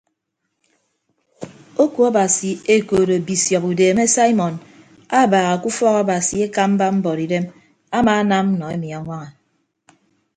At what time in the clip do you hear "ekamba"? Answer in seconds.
6.45-6.85